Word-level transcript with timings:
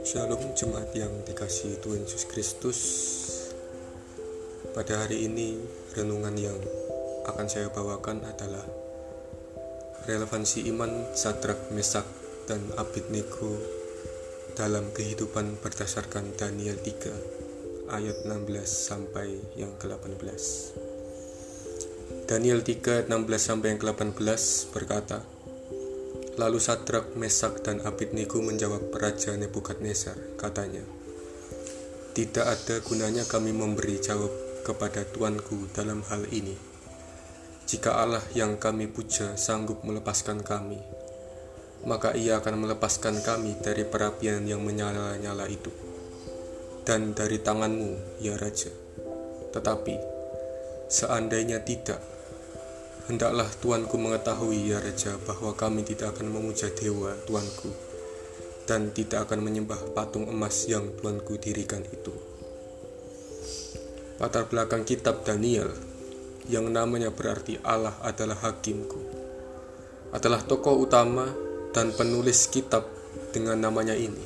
Shalom 0.00 0.56
jemaat 0.56 0.96
yang 0.96 1.12
dikasih 1.28 1.76
Tuhan 1.84 2.08
Yesus 2.08 2.24
Kristus. 2.24 2.80
Pada 4.72 5.04
hari 5.04 5.28
ini 5.28 5.60
renungan 5.92 6.32
yang 6.40 6.56
akan 7.28 7.44
saya 7.44 7.68
bawakan 7.68 8.24
adalah 8.24 8.64
Relevansi 10.08 10.64
iman 10.72 11.12
Sadrak, 11.12 11.68
Mesak, 11.76 12.08
dan 12.48 12.64
Abednego 12.80 13.60
dalam 14.56 14.88
kehidupan 14.96 15.60
berdasarkan 15.60 16.32
Daniel 16.32 16.80
3 16.80 17.92
ayat 17.92 18.24
16 18.24 18.56
sampai 18.64 19.36
yang 19.60 19.76
ke-18 19.76 20.24
Daniel 22.24 22.64
3 22.64 23.04
16 23.04 23.10
sampai 23.36 23.76
yang 23.76 23.80
ke-18 23.84 24.16
berkata 24.72 25.39
Lalu 26.38 26.62
Sadrak, 26.62 27.18
Mesak, 27.18 27.66
dan 27.66 27.82
Abednego 27.82 28.38
menjawab 28.38 28.94
Raja 28.94 29.34
Nebukadnezar, 29.34 30.14
katanya, 30.38 30.86
Tidak 32.14 32.46
ada 32.46 32.78
gunanya 32.86 33.26
kami 33.26 33.50
memberi 33.50 33.98
jawab 33.98 34.30
kepada 34.62 35.02
Tuanku 35.08 35.66
dalam 35.74 36.06
hal 36.06 36.28
ini. 36.30 36.54
Jika 37.66 38.02
Allah 38.02 38.22
yang 38.34 38.58
kami 38.58 38.86
puja 38.90 39.34
sanggup 39.34 39.82
melepaskan 39.82 40.42
kami, 40.42 40.78
maka 41.86 42.12
ia 42.18 42.38
akan 42.38 42.66
melepaskan 42.66 43.22
kami 43.22 43.58
dari 43.62 43.86
perapian 43.86 44.42
yang 44.44 44.60
menyala-nyala 44.60 45.46
itu, 45.46 45.70
dan 46.86 47.14
dari 47.14 47.38
tanganmu, 47.38 48.22
ya 48.22 48.34
Raja. 48.36 48.70
Tetapi, 49.50 49.94
seandainya 50.90 51.62
tidak, 51.62 52.02
Hendaklah 53.10 53.50
tuanku 53.58 53.98
mengetahui 53.98 54.70
ya 54.70 54.78
Raja 54.78 55.18
bahwa 55.26 55.50
kami 55.58 55.82
tidak 55.82 56.14
akan 56.14 56.30
memuja 56.30 56.70
dewa 56.70 57.10
tuanku 57.26 57.74
dan 58.70 58.94
tidak 58.94 59.26
akan 59.26 59.50
menyembah 59.50 59.82
patung 59.98 60.30
emas 60.30 60.70
yang 60.70 60.94
tuanku 60.94 61.34
dirikan 61.42 61.82
itu. 61.90 62.14
Latar 64.22 64.46
belakang 64.46 64.86
kitab 64.86 65.26
Daniel 65.26 65.74
yang 66.46 66.70
namanya 66.70 67.10
berarti 67.10 67.58
Allah 67.66 67.98
adalah 68.06 68.38
hakimku 68.46 69.02
adalah 70.14 70.46
tokoh 70.46 70.78
utama 70.78 71.26
dan 71.74 71.90
penulis 71.90 72.46
kitab 72.46 72.86
dengan 73.34 73.58
namanya 73.58 73.98
ini. 73.98 74.22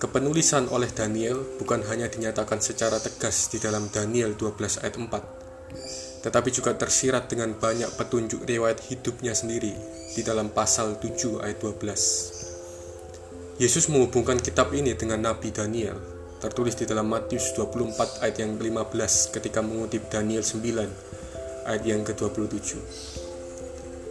Kepenulisan 0.00 0.72
oleh 0.72 0.88
Daniel 0.88 1.44
bukan 1.60 1.84
hanya 1.92 2.08
dinyatakan 2.08 2.64
secara 2.64 2.96
tegas 3.04 3.52
di 3.52 3.60
dalam 3.60 3.92
Daniel 3.92 4.32
12 4.32 4.80
ayat 4.80 4.96
4, 4.96 6.09
tetapi 6.20 6.52
juga 6.52 6.76
tersirat 6.76 7.32
dengan 7.32 7.56
banyak 7.56 7.96
petunjuk 7.96 8.44
riwayat 8.44 8.84
hidupnya 8.92 9.32
sendiri 9.32 9.72
di 10.12 10.20
dalam 10.20 10.52
pasal 10.52 11.00
7 11.00 11.40
ayat 11.40 11.58
12. 11.64 13.60
Yesus 13.60 13.88
menghubungkan 13.92 14.40
kitab 14.40 14.72
ini 14.72 14.96
dengan 14.96 15.20
Nabi 15.20 15.52
Daniel, 15.52 15.96
tertulis 16.40 16.76
di 16.76 16.88
dalam 16.88 17.08
Matius 17.08 17.52
24 17.56 18.24
ayat 18.24 18.36
yang 18.40 18.56
ke-15 18.56 19.36
ketika 19.36 19.60
mengutip 19.60 20.08
Daniel 20.08 20.44
9 20.44 21.68
ayat 21.68 21.82
yang 21.84 22.04
ke-27. 22.04 22.80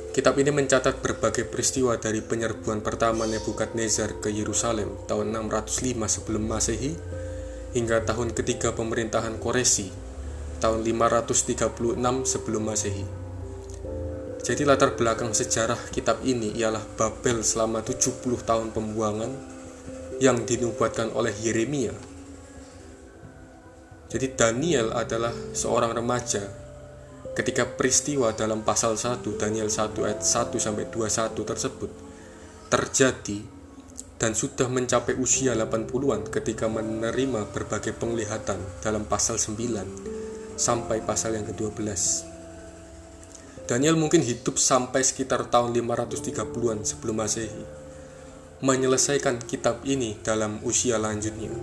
Kitab 0.09 0.41
ini 0.41 0.49
mencatat 0.49 1.05
berbagai 1.05 1.45
peristiwa 1.45 1.93
dari 2.01 2.25
penyerbuan 2.25 2.81
pertama 2.81 3.29
Nebukadnezar 3.29 4.17
ke 4.17 4.33
Yerusalem 4.33 5.05
tahun 5.05 5.29
605 5.33 5.93
sebelum 6.09 6.49
Masehi 6.49 6.97
hingga 7.77 8.01
tahun 8.01 8.33
ketiga 8.33 8.73
pemerintahan 8.73 9.37
Koresi 9.37 10.08
tahun 10.59 10.83
536 10.83 11.97
sebelum 12.27 12.63
Masehi. 12.67 13.29
Jadi 14.49 14.65
latar 14.65 14.97
belakang 14.97 15.31
sejarah 15.31 15.77
kitab 15.93 16.25
ini 16.25 16.51
ialah 16.57 16.81
Babel 16.97 17.45
selama 17.45 17.85
70 17.85 18.23
tahun 18.43 18.73
pembuangan 18.75 19.31
yang 20.19 20.41
dinubuatkan 20.43 21.15
oleh 21.15 21.31
Yeremia. 21.37 21.93
Jadi 24.09 24.27
Daniel 24.33 24.89
adalah 24.91 25.31
seorang 25.53 25.93
remaja 25.93 26.41
ketika 27.37 27.63
peristiwa 27.69 28.33
dalam 28.33 28.65
pasal 28.65 28.97
1 28.97 29.21
Daniel 29.37 29.69
1 29.69 29.95
ayat 30.01 30.21
1 30.25 30.57
sampai 30.57 30.89
21 30.89 31.39
tersebut 31.45 31.91
terjadi 32.73 33.39
dan 34.19 34.35
sudah 34.35 34.67
mencapai 34.67 35.15
usia 35.15 35.55
80-an 35.55 36.27
ketika 36.27 36.67
menerima 36.67 37.47
berbagai 37.53 37.95
penglihatan 37.95 38.59
dalam 38.81 39.05
pasal 39.05 39.39
9 39.39 40.18
sampai 40.59 40.99
pasal 40.99 41.39
yang 41.39 41.47
ke-12. 41.47 41.87
Daniel 43.63 43.95
mungkin 43.95 44.19
hidup 44.19 44.59
sampai 44.59 44.99
sekitar 45.07 45.47
tahun 45.47 45.71
530-an 45.71 46.83
sebelum 46.83 47.23
Masehi, 47.23 47.63
menyelesaikan 48.59 49.39
kitab 49.47 49.87
ini 49.87 50.19
dalam 50.19 50.59
usia 50.67 50.99
lanjutnya. 50.99 51.55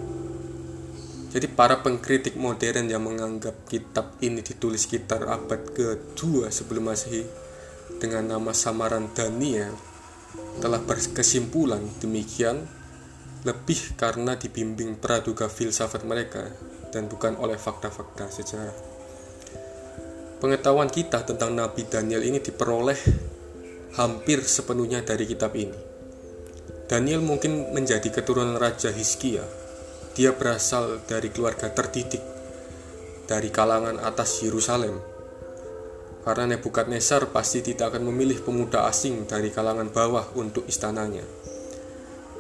Jadi 1.29 1.53
para 1.53 1.85
pengkritik 1.85 2.41
modern 2.41 2.89
yang 2.89 3.05
menganggap 3.05 3.69
kitab 3.69 4.17
ini 4.25 4.41
ditulis 4.41 4.89
sekitar 4.89 5.29
abad 5.29 5.61
ke-2 5.77 6.49
sebelum 6.49 6.89
Masehi 6.89 7.29
dengan 8.01 8.39
nama 8.39 8.57
samaran 8.57 9.13
Daniel 9.13 9.77
telah 10.63 10.81
berkesimpulan 10.81 11.85
demikian 12.01 12.65
lebih 13.45 13.99
karena 14.01 14.41
dibimbing 14.41 14.97
praduga 14.97 15.53
filsafat 15.53 16.09
mereka 16.09 16.49
dan 16.97 17.13
bukan 17.13 17.37
oleh 17.37 17.61
fakta-fakta 17.61 18.33
sejarah. 18.33 18.73
Pengetahuan 20.41 20.89
kita 20.89 21.29
tentang 21.29 21.53
Nabi 21.53 21.85
Daniel 21.85 22.25
ini 22.25 22.41
diperoleh 22.41 22.97
hampir 24.01 24.41
sepenuhnya 24.41 25.05
dari 25.05 25.29
kitab 25.29 25.53
ini. 25.53 25.77
Daniel 26.89 27.21
mungkin 27.21 27.77
menjadi 27.77 28.09
keturunan 28.09 28.57
Raja 28.57 28.89
Hizkia. 28.89 29.45
Dia 30.17 30.33
berasal 30.33 31.05
dari 31.05 31.29
keluarga 31.29 31.69
terdidik 31.69 32.25
dari 33.29 33.53
kalangan 33.53 34.01
atas 34.01 34.41
Yerusalem. 34.41 34.97
Karena 36.25 36.57
Nebukadnezar 36.57 37.29
pasti 37.31 37.61
tidak 37.61 37.93
akan 37.93 38.09
memilih 38.09 38.41
pemuda 38.41 38.89
asing 38.89 39.29
dari 39.29 39.53
kalangan 39.53 39.93
bawah 39.93 40.33
untuk 40.41 40.65
istananya. 40.65 41.23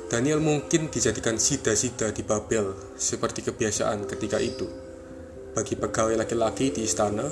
Daniel 0.06 0.39
mungkin 0.39 0.87
dijadikan 0.87 1.34
sida-sida 1.34 2.15
di 2.15 2.22
Babel 2.22 2.94
seperti 2.94 3.43
kebiasaan 3.43 4.06
ketika 4.06 4.39
itu. 4.39 4.71
Bagi 5.50 5.75
pegawai 5.75 6.15
laki-laki 6.15 6.71
di 6.71 6.87
istana, 6.87 7.27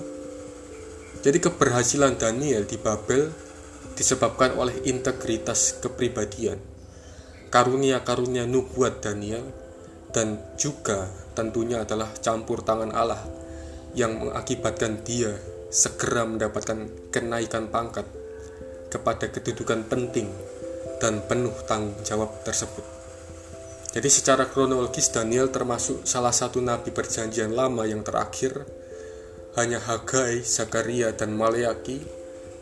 jadi 1.23 1.39
keberhasilan 1.39 2.19
Daniel 2.19 2.67
di 2.67 2.75
Babel 2.75 3.31
disebabkan 3.95 4.59
oleh 4.59 4.75
integritas 4.91 5.79
kepribadian, 5.79 6.59
karunia-karunia 7.55 8.43
nubuat 8.51 8.99
Daniel, 8.99 9.47
dan 10.11 10.43
juga 10.59 11.07
tentunya 11.39 11.87
adalah 11.87 12.11
campur 12.19 12.67
tangan 12.67 12.91
Allah 12.91 13.23
yang 13.95 14.19
mengakibatkan 14.19 15.07
dia 15.07 15.31
segera 15.71 16.27
mendapatkan 16.27 17.11
kenaikan 17.15 17.71
pangkat 17.71 18.07
kepada 18.91 19.31
kedudukan 19.31 19.87
penting 19.87 20.27
dan 21.05 21.21
penuh 21.21 21.53
tanggung 21.69 22.01
jawab 22.01 22.33
tersebut. 22.49 22.81
Jadi 23.93 24.09
secara 24.09 24.49
kronologis 24.49 25.13
Daniel 25.13 25.53
termasuk 25.53 26.09
salah 26.09 26.33
satu 26.33 26.65
nabi 26.65 26.89
perjanjian 26.97 27.53
lama 27.53 27.85
yang 27.85 28.01
terakhir 28.01 28.65
hanya 29.61 29.85
Hagai, 29.85 30.41
Zakaria, 30.41 31.13
dan 31.13 31.37
Maleaki 31.37 32.01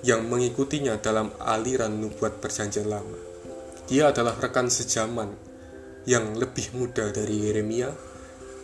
yang 0.03 0.27
mengikutinya 0.27 0.99
dalam 0.99 1.31
aliran 1.39 2.03
nubuat 2.03 2.43
perjanjian 2.43 2.91
lama. 2.91 3.15
Dia 3.87 4.11
adalah 4.11 4.35
rekan 4.35 4.67
sejaman 4.67 5.31
yang 6.03 6.35
lebih 6.35 6.75
muda 6.75 7.15
dari 7.15 7.47
Yeremia 7.47 7.95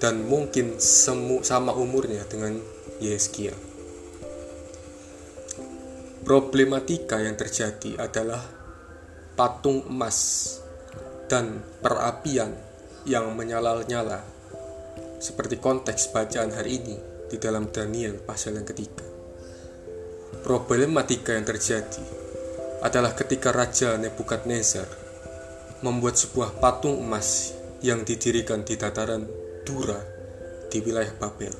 dan 0.02 0.26
mungkin 0.26 0.82
semu, 0.82 1.46
sama 1.46 1.70
umurnya 1.70 2.26
dengan 2.26 2.58
Yeskia. 2.98 3.54
Problematika 6.26 7.22
yang 7.22 7.38
terjadi 7.38 7.96
adalah 7.96 8.57
patung 9.38 9.86
emas 9.86 10.50
dan 11.30 11.62
perapian 11.78 12.50
yang 13.06 13.30
menyala-nyala 13.38 14.26
seperti 15.22 15.62
konteks 15.62 16.10
bacaan 16.10 16.50
hari 16.50 16.82
ini 16.82 16.98
di 17.30 17.38
dalam 17.38 17.70
Daniel 17.70 18.18
pasal 18.18 18.58
yang 18.58 18.66
ketiga. 18.66 19.06
Problematika 20.42 21.38
yang 21.38 21.46
terjadi 21.46 22.02
adalah 22.82 23.14
ketika 23.14 23.54
Raja 23.54 23.94
Nebukadnezar 23.94 24.90
membuat 25.86 26.18
sebuah 26.18 26.58
patung 26.58 26.98
emas 26.98 27.54
yang 27.78 28.02
didirikan 28.02 28.66
di 28.66 28.74
dataran 28.74 29.22
Dura 29.62 30.02
di 30.66 30.82
wilayah 30.82 31.14
Babel. 31.14 31.54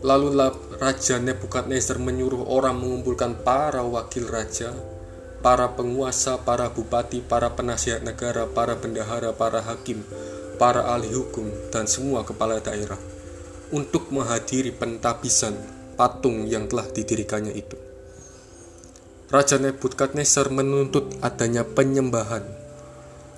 Lalu 0.00 0.28
Raja 0.80 1.20
Nebukadnezar 1.20 2.00
menyuruh 2.00 2.48
orang 2.48 2.80
mengumpulkan 2.80 3.44
para 3.44 3.84
wakil 3.84 4.32
raja 4.32 4.91
para 5.42 5.74
penguasa, 5.74 6.38
para 6.46 6.70
bupati, 6.70 7.18
para 7.20 7.52
penasihat 7.58 8.00
negara, 8.06 8.46
para 8.46 8.78
bendahara, 8.78 9.34
para 9.34 9.58
hakim, 9.58 10.06
para 10.56 10.94
ahli 10.94 11.10
hukum, 11.10 11.50
dan 11.74 11.90
semua 11.90 12.22
kepala 12.22 12.62
daerah 12.62 12.98
untuk 13.74 14.14
menghadiri 14.14 14.70
pentabisan 14.70 15.58
patung 15.98 16.46
yang 16.46 16.70
telah 16.70 16.86
didirikannya 16.86 17.52
itu. 17.58 17.74
Raja 19.32 19.56
Nebukadnezar 19.56 20.52
menuntut 20.52 21.18
adanya 21.24 21.64
penyembahan 21.64 22.44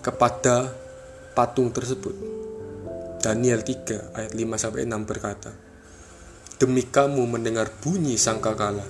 kepada 0.03 0.75
patung 1.33 1.71
tersebut. 1.71 2.13
Daniel 3.23 3.63
3 3.63 4.13
ayat 4.13 4.33
5 4.37 4.59
sampai 4.61 4.85
6 4.85 5.09
berkata, 5.09 5.55
Demi 6.59 6.83
kamu 6.85 7.25
mendengar 7.31 7.71
bunyi 7.79 8.19
sangkakala, 8.19 8.85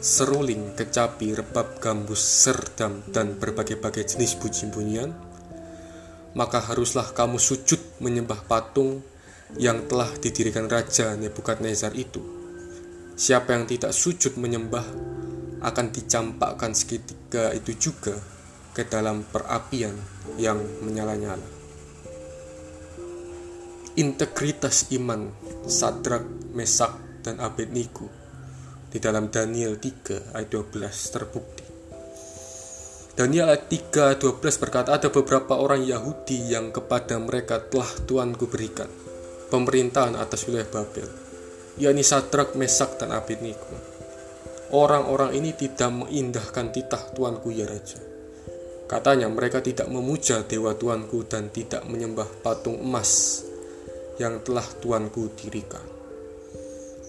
seruling, 0.00 0.72
kecapi, 0.72 1.36
rebab 1.36 1.76
gambus, 1.76 2.24
serdam, 2.24 3.04
dan 3.12 3.36
berbagai-bagai 3.36 4.16
jenis 4.16 4.40
bunyi-bunyian, 4.40 5.12
maka 6.32 6.64
haruslah 6.64 7.12
kamu 7.12 7.36
sujud 7.36 8.00
menyembah 8.00 8.40
patung 8.48 9.04
yang 9.60 9.84
telah 9.84 10.08
didirikan 10.16 10.72
Raja 10.72 11.12
Nebukadnezar 11.20 11.92
itu. 11.92 12.24
Siapa 13.12 13.52
yang 13.52 13.68
tidak 13.68 13.92
sujud 13.92 14.40
menyembah 14.40 14.86
akan 15.60 15.86
dicampakkan 15.92 16.72
seketika 16.72 17.52
itu 17.52 17.76
juga 17.76 18.16
ke 18.72 18.88
dalam 18.88 19.28
perapian 19.28 19.92
yang 20.40 20.56
menyala-nyala. 20.80 21.60
Integritas 24.00 24.88
iman 24.96 25.28
Sadrak, 25.68 26.24
Mesak, 26.56 26.96
dan 27.20 27.36
Abednego 27.36 28.19
di 28.90 28.98
dalam 28.98 29.30
Daniel 29.30 29.78
3 29.78 30.34
ayat 30.34 30.50
12 30.50 31.14
terbukti. 31.14 31.64
Daniel 33.14 33.54
ayat 33.54 33.70
3 33.70 34.18
12 34.18 34.62
berkata 34.62 34.90
ada 34.98 35.06
beberapa 35.14 35.54
orang 35.54 35.86
Yahudi 35.86 36.50
yang 36.50 36.74
kepada 36.74 37.14
mereka 37.22 37.62
telah 37.62 37.86
Tuanku 37.86 38.50
berikan 38.50 38.90
pemerintahan 39.50 40.18
atas 40.18 40.46
wilayah 40.46 40.66
Babel, 40.70 41.06
yakni 41.78 42.02
Sadrak, 42.02 42.58
Mesak, 42.58 42.98
dan 42.98 43.14
Abednego. 43.14 43.78
Orang-orang 44.70 45.34
ini 45.34 45.50
tidak 45.54 45.90
mengindahkan 45.90 46.70
titah 46.70 47.10
Tuanku 47.14 47.50
ya 47.50 47.66
Raja. 47.66 47.98
Katanya 48.86 49.30
mereka 49.30 49.62
tidak 49.62 49.86
memuja 49.86 50.42
Dewa 50.46 50.74
Tuanku 50.74 51.26
dan 51.26 51.50
tidak 51.50 51.86
menyembah 51.86 52.26
patung 52.42 52.78
emas 52.78 53.42
yang 54.18 54.42
telah 54.42 54.66
Tuanku 54.82 55.34
dirikan. 55.34 55.82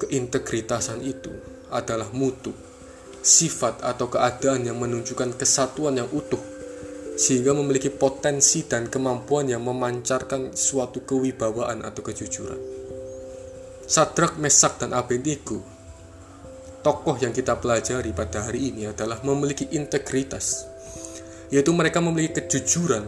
Keintegritasan 0.01 1.05
itu 1.05 1.50
adalah 1.71 2.11
mutu, 2.13 2.51
sifat 3.23 3.81
atau 3.81 4.11
keadaan 4.11 4.67
yang 4.67 4.77
menunjukkan 4.77 5.39
kesatuan 5.39 5.97
yang 5.97 6.09
utuh 6.11 6.41
sehingga 7.21 7.53
memiliki 7.53 7.93
potensi 7.93 8.65
dan 8.65 8.89
kemampuan 8.89 9.45
yang 9.45 9.61
memancarkan 9.61 10.57
suatu 10.57 11.05
kewibawaan 11.05 11.85
atau 11.85 12.01
kejujuran. 12.01 12.57
Sadrak, 13.85 14.39
Mesak, 14.39 14.79
dan 14.81 14.95
Abednego, 14.95 15.61
tokoh 16.81 17.19
yang 17.21 17.29
kita 17.29 17.59
pelajari 17.61 18.09
pada 18.15 18.49
hari 18.49 18.73
ini 18.73 18.89
adalah 18.89 19.21
memiliki 19.21 19.69
integritas, 19.75 20.65
yaitu 21.53 21.69
mereka 21.75 22.01
memiliki 22.01 22.41
kejujuran 22.41 23.05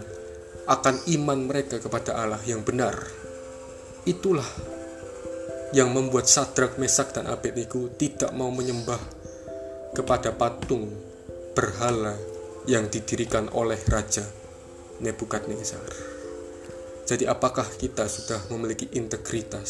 akan 0.69 0.95
iman 1.18 1.39
mereka 1.50 1.80
kepada 1.81 2.19
Allah 2.19 2.44
yang 2.45 2.62
benar. 2.62 2.95
Itulah 4.04 4.45
yang 5.74 5.90
membuat 5.90 6.30
Sadrak, 6.30 6.78
Mesak, 6.78 7.18
dan 7.18 7.25
Abednego 7.25 7.90
tidak 7.98 8.30
mau 8.38 8.54
menyembah 8.54 9.02
kepada 9.98 10.30
patung 10.30 10.86
berhala 11.58 12.14
yang 12.70 12.88
didirikan 12.94 13.50
oleh 13.58 13.81
Raja 13.90 14.24
Nebukadnezar. 15.02 15.81
Jadi 17.04 17.25
apakah 17.25 17.66
kita 17.66 18.06
sudah 18.06 18.48
memiliki 18.54 18.88
integritas 18.96 19.70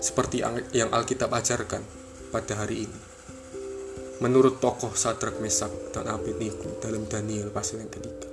seperti 0.00 0.42
yang 0.72 0.90
Alkitab 0.90 1.28
ajarkan 1.30 1.84
pada 2.32 2.64
hari 2.64 2.88
ini? 2.88 3.00
Menurut 4.24 4.64
tokoh 4.64 4.96
Sadrak 4.96 5.44
Mesak 5.44 5.92
dan 5.92 6.08
Abednego 6.08 6.80
dalam 6.80 7.04
Daniel 7.04 7.52
pasal 7.52 7.84
yang 7.84 7.92
ketiga. 7.92 8.32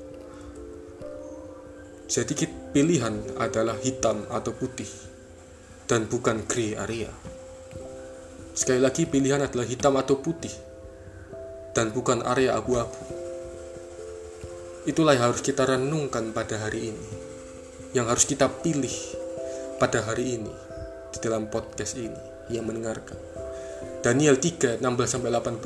Jadi 2.08 2.34
pilihan 2.72 3.36
adalah 3.36 3.76
hitam 3.84 4.24
atau 4.32 4.56
putih 4.56 5.13
dan 5.88 6.08
bukan 6.08 6.44
gray 6.48 6.76
area. 6.78 7.12
Sekali 8.54 8.80
lagi 8.80 9.10
pilihan 9.10 9.42
adalah 9.42 9.66
hitam 9.66 9.98
atau 9.98 10.22
putih 10.22 10.54
dan 11.74 11.90
bukan 11.90 12.22
area 12.22 12.54
abu-abu. 12.54 13.02
Itulah 14.86 15.16
yang 15.16 15.32
harus 15.32 15.42
kita 15.42 15.66
renungkan 15.66 16.36
pada 16.36 16.60
hari 16.60 16.92
ini. 16.94 17.08
Yang 17.94 18.06
harus 18.10 18.26
kita 18.26 18.50
pilih 18.50 18.94
pada 19.78 20.04
hari 20.06 20.38
ini 20.38 20.54
di 21.14 21.18
dalam 21.22 21.48
podcast 21.48 21.96
ini 21.98 22.20
yang 22.52 22.68
mendengarkan. 22.68 23.16
Daniel 24.04 24.36
3 24.36 24.84
16 24.84 24.84
sampai 25.08 25.32
18. 25.32 25.64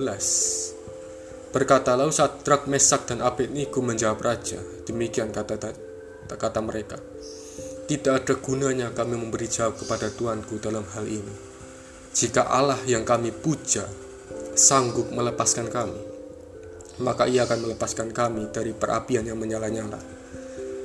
Berkata 1.49 1.97
lalu 1.97 2.13
Sadrak, 2.13 2.69
Mesak 2.69 3.09
dan 3.09 3.25
Abednego 3.25 3.81
menjawab 3.81 4.21
raja. 4.21 4.61
Demikian 4.85 5.33
kata 5.33 5.57
kata 6.29 6.59
mereka. 6.61 7.01
Tidak 7.87 8.11
ada 8.11 8.35
gunanya 8.35 8.91
kami 8.91 9.15
memberi 9.15 9.47
jawab 9.47 9.79
kepada 9.79 10.11
Tuanku 10.11 10.59
dalam 10.59 10.83
hal 10.91 11.07
ini. 11.07 11.31
Jika 12.11 12.51
Allah 12.51 12.75
yang 12.83 13.07
kami 13.07 13.31
puja 13.31 13.87
sanggup 14.59 15.07
melepaskan 15.15 15.71
kami, 15.71 15.95
maka 16.99 17.31
ia 17.31 17.47
akan 17.47 17.63
melepaskan 17.63 18.11
kami 18.11 18.51
dari 18.51 18.75
perapian 18.75 19.23
yang 19.23 19.39
menyala-nyala 19.39 20.03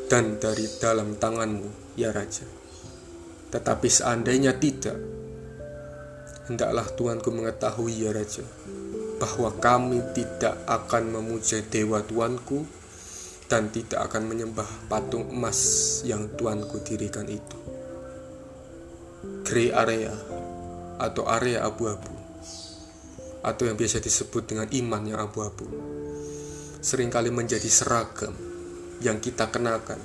dan 0.07 0.39
dari 0.39 0.69
dalam 0.79 1.19
tanganmu, 1.19 1.99
ya 1.99 2.15
Raja. 2.15 2.47
Tetapi 3.51 3.89
seandainya 3.91 4.55
tidak, 4.63 4.95
hendaklah 6.47 6.87
Tuanku 6.95 7.35
mengetahui, 7.35 7.99
ya 7.99 8.15
Raja, 8.15 8.47
bahwa 9.19 9.51
kami 9.59 9.99
tidak 10.15 10.55
akan 10.71 11.19
memuja 11.19 11.67
Dewa 11.67 11.99
Tuanku 12.05 12.82
dan 13.53 13.69
tidak 13.69 14.09
akan 14.09 14.33
menyembah 14.33 14.89
patung 14.89 15.29
emas 15.29 16.01
yang 16.09 16.33
Tuanku 16.41 16.81
dirikan 16.81 17.29
itu. 17.29 17.61
Grey 19.45 19.69
area 19.69 20.17
atau 20.97 21.29
area 21.29 21.61
abu-abu 21.61 22.17
atau 23.45 23.63
yang 23.69 23.77
biasa 23.77 24.01
disebut 24.01 24.49
dengan 24.49 24.65
iman 24.73 25.03
yang 25.05 25.21
abu-abu 25.21 25.69
sering 26.81 27.13
kali 27.13 27.29
menjadi 27.29 27.69
seragam 27.69 28.33
yang 29.05 29.21
kita 29.21 29.53
kenakan 29.53 30.01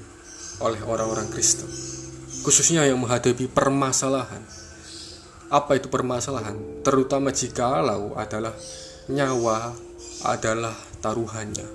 oleh 0.59 0.83
orang-orang 0.83 1.31
Kristen, 1.31 1.71
khususnya 2.43 2.83
yang 2.83 2.99
menghadapi 2.99 3.47
permasalahan. 3.47 4.43
Apa 5.47 5.79
itu 5.79 5.87
permasalahan? 5.87 6.83
Terutama 6.83 7.31
jika 7.31 7.79
Allah 7.79 8.03
adalah 8.19 8.51
nyawa 9.07 9.71
adalah 10.27 10.75
taruhannya. 10.99 11.67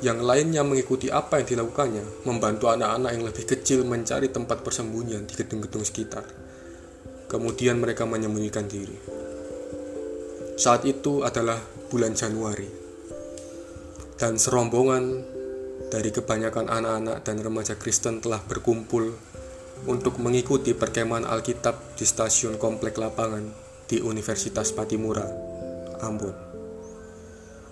Yang 0.00 0.18
lainnya 0.24 0.64
mengikuti 0.64 1.12
apa 1.12 1.44
yang 1.44 1.46
dilakukannya, 1.52 2.24
membantu 2.24 2.72
anak-anak 2.72 3.10
yang 3.12 3.24
lebih 3.28 3.44
kecil 3.44 3.84
mencari 3.84 4.32
tempat 4.32 4.64
persembunyian 4.64 5.28
di 5.28 5.36
gedung-gedung 5.36 5.84
sekitar. 5.84 6.24
Kemudian 7.28 7.76
mereka 7.76 8.08
menyembunyikan 8.08 8.64
diri. 8.64 8.96
Saat 10.56 10.88
itu 10.88 11.20
adalah 11.20 11.60
bulan 11.92 12.16
Januari. 12.16 12.68
Dan 14.16 14.40
serombongan 14.40 15.04
dari 15.92 16.12
kebanyakan 16.12 16.68
anak-anak 16.68 17.24
dan 17.24 17.36
remaja 17.40 17.76
Kristen 17.76 18.24
telah 18.24 18.40
berkumpul 18.40 19.16
untuk 19.88 20.20
mengikuti 20.20 20.76
perkemahan 20.76 21.24
Alkitab 21.24 21.96
di 21.96 22.04
stasiun 22.04 22.60
komplek 22.60 23.00
lapangan 23.00 23.48
di 23.88 24.00
Universitas 24.00 24.72
Patimura, 24.76 25.24
Ambon. 26.04 26.36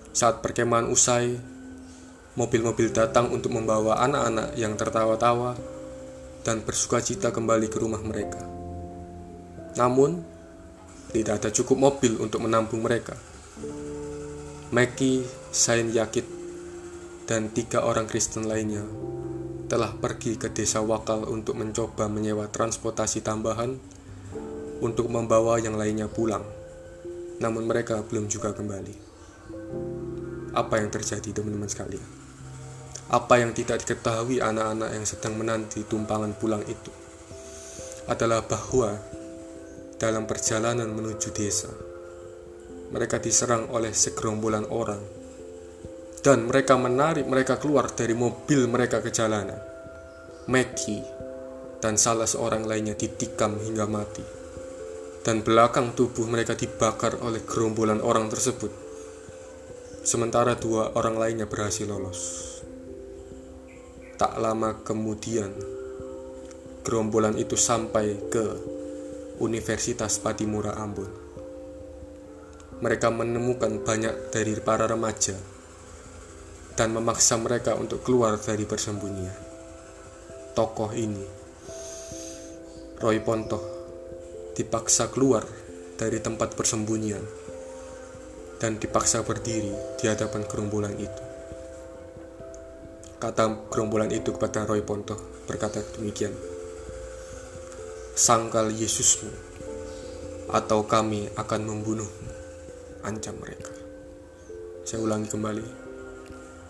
Saat 0.09 0.41
perkemahan 0.41 0.89
usai, 0.89 1.37
mobil-mobil 2.37 2.93
datang 2.93 3.33
untuk 3.33 3.55
membawa 3.55 4.01
anak-anak 4.05 4.53
yang 4.59 4.77
tertawa-tawa 4.77 5.57
dan 6.45 6.61
bersuka 6.61 7.01
cita 7.01 7.33
kembali 7.33 7.67
ke 7.71 7.77
rumah 7.81 8.01
mereka. 8.01 8.41
Namun, 9.77 10.21
tidak 11.09 11.41
ada 11.41 11.49
cukup 11.49 11.77
mobil 11.77 12.21
untuk 12.21 12.45
menampung 12.45 12.85
mereka. 12.85 13.17
Meki, 14.69 15.25
Sain 15.49 15.89
Yakit, 15.89 16.25
dan 17.25 17.49
tiga 17.49 17.81
orang 17.85 18.05
Kristen 18.05 18.45
lainnya 18.45 18.85
telah 19.69 19.93
pergi 19.93 20.33
ke 20.33 20.49
desa 20.49 20.81
Wakal 20.81 21.29
untuk 21.29 21.53
mencoba 21.57 22.09
menyewa 22.09 22.49
transportasi 22.49 23.21
tambahan 23.21 23.77
untuk 24.81 25.13
membawa 25.13 25.61
yang 25.61 25.77
lainnya 25.77 26.09
pulang. 26.09 26.41
Namun 27.37 27.69
mereka 27.69 28.01
belum 28.01 28.25
juga 28.25 28.49
kembali. 28.53 28.95
Apa 30.57 30.81
yang 30.81 30.89
terjadi 30.89 31.29
teman-teman 31.29 31.69
sekalian? 31.69 32.18
Apa 33.09 33.41
yang 33.41 33.57
tidak 33.57 33.81
diketahui 33.81 34.37
anak-anak 34.37 34.93
yang 34.93 35.05
sedang 35.05 35.33
menanti 35.33 35.81
tumpangan 35.81 36.37
pulang 36.37 36.61
itu 36.69 36.93
adalah 38.05 38.45
bahwa 38.45 38.97
dalam 39.97 40.29
perjalanan 40.29 40.89
menuju 40.89 41.29
desa, 41.33 41.69
mereka 42.89 43.17
diserang 43.17 43.69
oleh 43.73 43.93
segerombolan 43.93 44.65
orang 44.69 45.01
dan 46.19 46.51
mereka 46.51 46.75
menarik 46.75 47.23
mereka 47.25 47.55
keluar 47.55 47.87
dari 47.95 48.11
mobil 48.11 48.67
mereka 48.67 48.99
ke 48.99 49.09
jalanan. 49.09 49.59
Maggie 50.49 51.05
dan 51.79 51.95
salah 51.95 52.27
seorang 52.27 52.67
lainnya 52.67 52.93
ditikam 52.93 53.55
hingga 53.55 53.87
mati. 53.87 54.25
Dan 55.19 55.43
belakang 55.43 55.93
tubuh 55.95 56.25
mereka 56.25 56.55
dibakar 56.55 57.19
oleh 57.21 57.43
gerombolan 57.43 57.99
orang 57.99 58.31
tersebut. 58.31 58.71
Sementara 60.01 60.55
dua 60.55 60.95
orang 60.95 61.19
lainnya 61.19 61.45
berhasil 61.45 61.85
lolos. 61.85 62.58
Tak 64.19 64.35
lama 64.35 64.83
kemudian, 64.83 65.47
gerombolan 66.83 67.39
itu 67.39 67.55
sampai 67.55 68.27
ke 68.27 68.45
Universitas 69.39 70.19
Patimura 70.19 70.75
Ambon 70.75 71.29
mereka 72.79 73.11
menemukan 73.11 73.83
banyak 73.83 74.31
dari 74.31 74.55
para 74.63 74.87
remaja 74.87 75.35
dan 76.79 76.95
memaksa 76.95 77.35
mereka 77.35 77.75
untuk 77.75 78.07
keluar 78.07 78.39
dari 78.39 78.63
persembunyian. 78.63 79.35
Tokoh 80.55 80.91
ini, 80.95 81.25
Roy 83.03 83.19
Ponto, 83.19 83.59
dipaksa 84.55 85.11
keluar 85.11 85.43
dari 85.99 86.23
tempat 86.23 86.55
persembunyian 86.55 87.23
dan 88.63 88.79
dipaksa 88.79 89.27
berdiri 89.27 89.99
di 89.99 90.07
hadapan 90.07 90.47
gerombolan 90.47 90.95
itu. 90.95 91.28
Kata 93.19 93.67
gerombolan 93.67 94.09
itu 94.15 94.31
kepada 94.31 94.63
Roy 94.63 94.79
Ponto 94.79 95.43
berkata 95.43 95.83
demikian. 95.99 96.31
Sangkal 98.15 98.71
Yesusmu 98.71 99.31
atau 100.49 100.87
kami 100.87 101.29
akan 101.35 101.61
membunuhmu 101.67 102.29
ancam 103.03 103.35
mereka. 103.37 103.71
Saya 104.83 105.05
ulangi 105.05 105.29
kembali, 105.29 105.67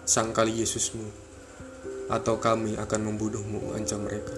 sangkali 0.04 0.52
Yesusmu, 0.60 1.08
atau 2.12 2.36
kami 2.42 2.76
akan 2.76 3.02
membunuhmu, 3.14 3.72
ancam 3.78 4.04
mereka. 4.04 4.36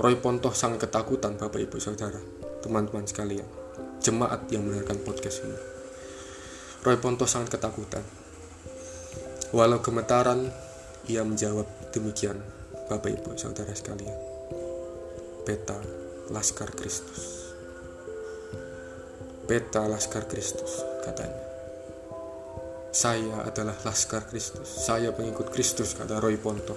Roy 0.00 0.16
Pontoh 0.16 0.54
sangat 0.56 0.88
ketakutan 0.88 1.36
Bapak 1.36 1.60
Ibu 1.60 1.76
Saudara, 1.76 2.16
teman-teman 2.64 3.04
sekalian, 3.04 3.44
jemaat 4.00 4.48
yang 4.48 4.64
mendengarkan 4.64 5.02
podcast 5.04 5.44
ini. 5.44 5.58
Roy 6.86 6.96
Pontoh 6.96 7.28
sangat 7.28 7.58
ketakutan. 7.58 8.06
Walau 9.52 9.84
gemetaran, 9.84 10.48
ia 11.06 11.22
menjawab 11.22 11.66
demikian, 11.94 12.38
Bapak 12.90 13.14
Ibu 13.14 13.38
Saudara 13.38 13.70
sekalian. 13.70 14.14
Peta 15.46 15.78
Laskar 16.34 16.74
Kristus. 16.74 17.54
Peta 19.46 19.86
Laskar 19.86 20.26
Kristus, 20.26 20.82
katanya. 21.06 21.38
Saya 22.90 23.46
adalah 23.46 23.78
Laskar 23.86 24.26
Kristus, 24.26 24.66
saya 24.66 25.14
pengikut 25.14 25.54
Kristus, 25.54 25.94
kata 25.94 26.18
Roy 26.18 26.34
Ponto. 26.34 26.74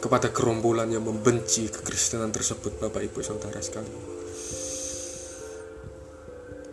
Kepada 0.00 0.32
gerombolan 0.32 0.88
yang 0.88 1.04
membenci 1.04 1.68
kekristenan 1.68 2.32
tersebut, 2.32 2.80
Bapak 2.80 3.04
Ibu 3.04 3.20
Saudara 3.20 3.60
sekalian. 3.60 4.00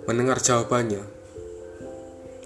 Mendengar 0.08 0.40
jawabannya, 0.40 1.04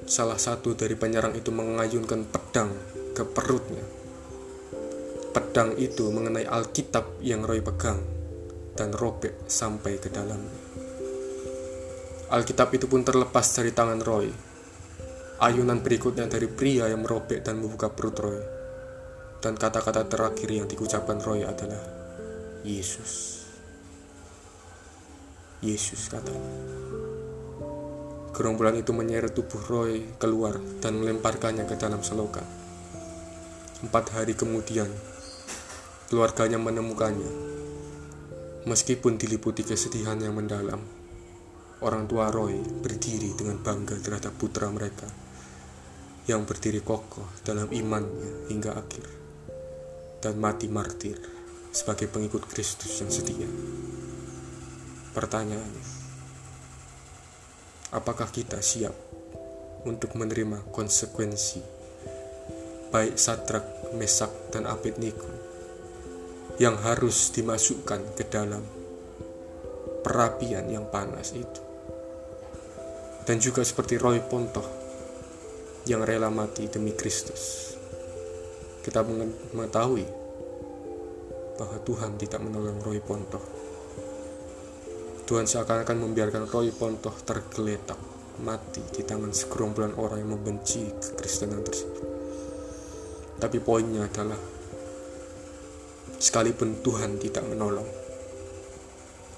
salah 0.10 0.42
satu 0.42 0.74
dari 0.74 0.98
penyerang 0.98 1.38
itu 1.38 1.54
mengayunkan 1.54 2.26
pedang 2.26 2.74
ke 3.14 3.22
perutnya. 3.22 4.01
Pedang 5.32 5.80
itu 5.80 6.12
mengenai 6.12 6.44
Alkitab 6.44 7.24
yang 7.24 7.48
Roy 7.48 7.64
pegang 7.64 8.04
dan 8.76 8.92
robek 8.92 9.48
sampai 9.48 9.96
ke 9.96 10.12
dalamnya. 10.12 10.60
Alkitab 12.32 12.72
itu 12.76 12.92
pun 12.92 13.04
terlepas 13.04 13.44
dari 13.56 13.72
tangan 13.72 14.04
Roy. 14.04 14.28
Ayunan 15.40 15.80
berikutnya 15.80 16.28
dari 16.28 16.52
pria 16.52 16.88
yang 16.92 17.08
merobek 17.08 17.44
dan 17.48 17.64
membuka 17.64 17.92
perut 17.92 18.18
Roy. 18.20 18.40
Dan 19.40 19.56
kata-kata 19.56 20.08
terakhir 20.08 20.52
yang 20.52 20.68
diucapkan 20.68 21.24
Roy 21.24 21.48
adalah 21.48 21.80
Yesus. 22.68 23.44
Yesus 25.64 26.12
katanya. 26.12 26.52
Gerombolan 28.32 28.80
itu 28.80 28.96
menyeret 28.96 29.36
tubuh 29.36 29.60
Roy 29.64 30.12
keluar 30.20 30.60
dan 30.80 31.00
melemparkannya 31.00 31.68
ke 31.68 31.76
dalam 31.76 32.00
selokan. 32.00 32.48
Empat 33.84 34.14
hari 34.16 34.40
kemudian, 34.40 34.88
keluarganya 36.12 36.60
menemukannya. 36.60 37.32
Meskipun 38.68 39.16
diliputi 39.16 39.64
kesedihan 39.64 40.20
yang 40.20 40.36
mendalam, 40.36 40.84
Orang 41.82 42.06
tua 42.06 42.30
Roy 42.30 42.62
berdiri 42.62 43.34
dengan 43.34 43.58
bangga 43.58 43.98
terhadap 43.98 44.38
putra 44.38 44.70
mereka 44.70 45.10
yang 46.30 46.46
berdiri 46.46 46.78
kokoh 46.86 47.26
dalam 47.42 47.74
imannya 47.74 48.54
hingga 48.54 48.78
akhir 48.78 49.10
dan 50.22 50.38
mati 50.38 50.70
martir 50.70 51.18
sebagai 51.74 52.06
pengikut 52.06 52.46
Kristus 52.46 53.02
yang 53.02 53.10
setia. 53.10 53.50
Pertanyaannya, 55.18 55.86
apakah 57.98 58.30
kita 58.30 58.62
siap 58.62 58.94
untuk 59.82 60.14
menerima 60.14 60.70
konsekuensi 60.70 61.66
baik 62.94 63.18
Sadrak, 63.18 63.98
Mesak, 63.98 64.54
dan 64.54 64.70
Abednego 64.70 65.41
yang 66.60 66.76
harus 66.82 67.32
dimasukkan 67.32 68.18
ke 68.18 68.28
dalam 68.28 68.64
perapian 70.02 70.66
yang 70.68 70.90
panas 70.90 71.32
itu? 71.38 71.72
dan 73.26 73.38
juga 73.38 73.62
seperti 73.62 74.02
Roy 74.02 74.20
Pontoh 74.22 74.66
yang 75.86 76.02
rela 76.06 76.30
mati 76.30 76.66
demi 76.70 76.94
Kristus. 76.94 77.74
Kita 78.82 79.06
mengetahui 79.54 80.06
bahwa 81.58 81.78
Tuhan 81.86 82.18
tidak 82.18 82.42
menolong 82.42 82.82
Roy 82.82 82.98
Pontoh. 83.02 83.44
Tuhan 85.30 85.46
seakan-akan 85.46 85.98
membiarkan 86.02 86.50
Roy 86.50 86.74
Pontoh 86.74 87.14
tergeletak 87.22 87.98
mati 88.42 88.82
di 88.90 89.06
tangan 89.06 89.30
segerombolan 89.30 89.94
orang 90.02 90.26
yang 90.26 90.34
membenci 90.34 90.90
kekristenan 90.98 91.62
tersebut. 91.62 92.06
Tapi 93.38 93.58
poinnya 93.62 94.10
adalah 94.10 94.38
sekalipun 96.22 96.86
Tuhan 96.86 97.18
tidak 97.18 97.42
menolong, 97.50 97.90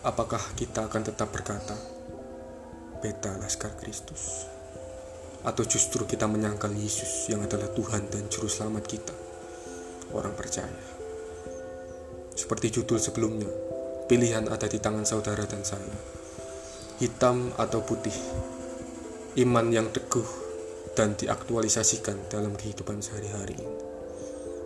apakah 0.04 0.52
kita 0.60 0.92
akan 0.92 1.02
tetap 1.08 1.32
berkata, 1.32 1.80
beta 3.00 3.40
Laskar 3.40 3.80
Kristus? 3.80 4.52
Atau 5.48 5.64
justru 5.64 6.04
kita 6.04 6.28
menyangkal 6.28 6.76
Yesus 6.76 7.32
yang 7.32 7.48
adalah 7.48 7.72
Tuhan 7.72 8.12
dan 8.12 8.28
Juru 8.28 8.52
Selamat 8.52 8.84
kita, 8.84 9.16
orang 10.12 10.36
percaya? 10.36 10.84
Seperti 12.36 12.76
judul 12.76 13.00
sebelumnya, 13.00 13.48
pilihan 14.12 14.52
ada 14.52 14.68
di 14.68 14.76
tangan 14.84 15.08
saudara 15.08 15.48
dan 15.48 15.64
saya. 15.64 15.96
Hitam 17.00 17.56
atau 17.56 17.80
putih, 17.80 18.16
iman 19.40 19.72
yang 19.72 19.88
teguh 19.88 20.28
dan 21.00 21.16
diaktualisasikan 21.16 22.28
dalam 22.28 22.60
kehidupan 22.60 23.00
sehari-hari. 23.00 23.56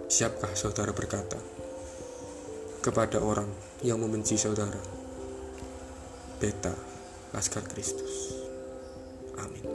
Siapkah 0.09 0.57
saudara 0.57 0.97
berkata 0.97 1.66
kepada 2.87 3.19
orang 3.19 3.51
yang 3.83 3.99
membenci 3.99 4.39
saudara? 4.39 4.79
Beta 6.39 6.71
Laskar 7.35 7.67
Kristus. 7.67 8.31
Amin. 9.35 9.66